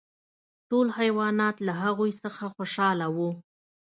[0.69, 3.29] ټول حیوانات له هغوی څخه خوشحاله وو.